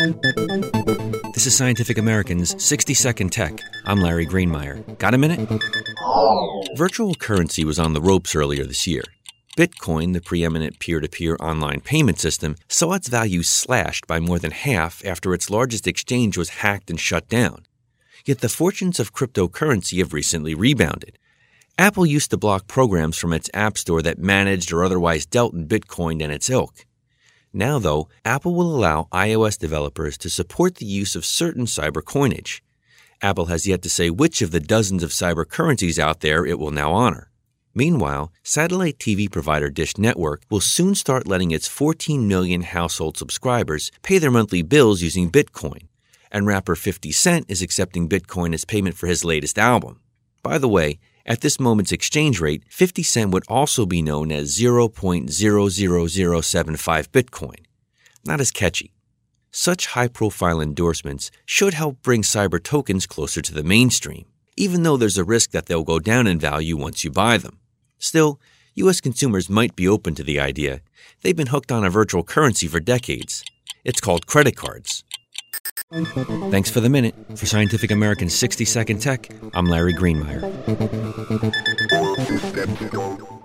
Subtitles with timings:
[0.00, 3.60] This is Scientific American's 60 Second Tech.
[3.84, 4.96] I'm Larry Greenemeier.
[4.96, 5.46] Got a minute?
[6.74, 9.02] Virtual currency was on the ropes earlier this year.
[9.58, 14.38] Bitcoin, the preeminent peer to peer online payment system, saw its value slashed by more
[14.38, 17.66] than half after its largest exchange was hacked and shut down.
[18.24, 21.18] Yet the fortunes of cryptocurrency have recently rebounded.
[21.76, 25.68] Apple used to block programs from its App Store that managed or otherwise dealt in
[25.68, 26.86] Bitcoin and its ilk.
[27.52, 32.62] Now, though, Apple will allow iOS developers to support the use of certain cyber coinage.
[33.22, 36.58] Apple has yet to say which of the dozens of cyber currencies out there it
[36.58, 37.30] will now honor.
[37.74, 43.92] Meanwhile, satellite TV provider Dish Network will soon start letting its 14 million household subscribers
[44.02, 45.88] pay their monthly bills using Bitcoin,
[46.32, 50.00] and rapper 50 Cent is accepting Bitcoin as payment for his latest album.
[50.42, 50.98] By the way,
[51.30, 57.64] at this moment's exchange rate, 50 Cent would also be known as 0.00075 Bitcoin.
[58.24, 58.92] Not as catchy.
[59.52, 64.24] Such high profile endorsements should help bring cyber tokens closer to the mainstream,
[64.56, 67.60] even though there's a risk that they'll go down in value once you buy them.
[68.00, 68.40] Still,
[68.74, 69.00] U.S.
[69.00, 70.80] consumers might be open to the idea.
[71.22, 73.44] They've been hooked on a virtual currency for decades.
[73.84, 75.04] It's called credit cards.
[75.92, 77.14] Thanks for the minute.
[77.34, 80.40] For Scientific American's 60 Second Tech, I'm Larry Greenemeier.
[81.30, 83.39] Thank you.